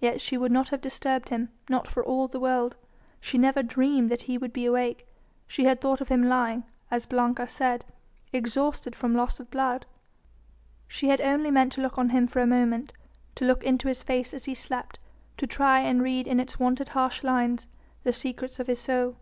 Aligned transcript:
Yet 0.00 0.20
she 0.20 0.36
would 0.36 0.52
not 0.52 0.68
have 0.68 0.82
disturbed 0.82 1.30
him, 1.30 1.48
not 1.66 1.88
for 1.88 2.04
all 2.04 2.28
the 2.28 2.38
world. 2.38 2.76
She 3.22 3.38
never 3.38 3.62
dreamed 3.62 4.10
that 4.10 4.24
he 4.24 4.36
would 4.36 4.52
be 4.52 4.66
awake; 4.66 5.06
she 5.46 5.64
had 5.64 5.80
thought 5.80 6.02
of 6.02 6.08
him 6.10 6.24
lying 6.28 6.64
as 6.90 7.06
Blanca 7.06 7.48
said 7.48 7.86
exhausted 8.34 8.94
from 8.94 9.14
loss 9.14 9.40
of 9.40 9.50
blood. 9.50 9.86
She 10.86 11.08
had 11.08 11.22
only 11.22 11.50
meant 11.50 11.72
to 11.72 11.80
look 11.80 11.96
on 11.96 12.10
him 12.10 12.26
for 12.26 12.40
a 12.42 12.46
moment, 12.46 12.92
to 13.36 13.46
look 13.46 13.64
into 13.64 13.88
his 13.88 14.02
face 14.02 14.34
as 14.34 14.44
he 14.44 14.52
slept, 14.52 14.98
to 15.38 15.46
try 15.46 15.80
and 15.80 16.02
read 16.02 16.26
in 16.26 16.38
its 16.38 16.58
wonted 16.60 16.90
harsh 16.90 17.22
lines 17.22 17.66
the 18.02 18.12
secrets 18.12 18.60
of 18.60 18.66
his 18.66 18.80
soul. 18.80 19.16